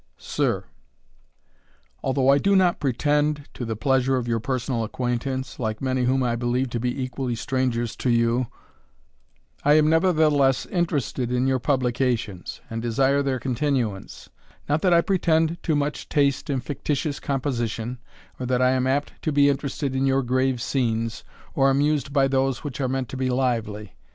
Sir, 0.17 0.65
Although 2.01 2.29
I 2.29 2.39
do 2.39 2.55
not 2.55 2.79
pretend 2.79 3.47
to 3.53 3.65
the 3.65 3.75
pleasure 3.75 4.15
of 4.17 4.27
your 4.27 4.39
personal 4.39 4.83
acquaintance, 4.83 5.59
like 5.59 5.79
many 5.79 6.05
whom 6.05 6.23
I 6.23 6.35
believe 6.35 6.71
to 6.71 6.79
be 6.79 7.03
equally 7.03 7.35
strangers 7.35 7.95
to 7.97 8.09
you, 8.09 8.47
I 9.63 9.73
am 9.75 9.91
nevertheless 9.91 10.65
interested 10.65 11.31
in 11.31 11.45
your 11.45 11.59
publications, 11.59 12.61
and 12.67 12.81
desire 12.81 13.21
their 13.21 13.37
continuance; 13.39 14.27
not 14.67 14.81
that 14.81 14.91
I 14.91 15.01
pretend 15.01 15.61
to 15.61 15.75
much 15.75 16.09
taste 16.09 16.49
in 16.49 16.61
fictitious 16.61 17.19
composition, 17.19 17.99
or 18.39 18.47
that 18.47 18.59
I 18.59 18.71
am 18.71 18.87
apt 18.87 19.13
to 19.21 19.31
be 19.31 19.49
interested 19.49 19.95
in 19.95 20.07
your 20.07 20.23
grave 20.23 20.63
scenes, 20.63 21.23
or 21.53 21.69
amused 21.69 22.11
by 22.11 22.27
those 22.27 22.63
which 22.63 22.81
are 22.81 22.89
meant 22.89 23.07
to 23.09 23.17
be 23.17 23.29
lively. 23.29 23.93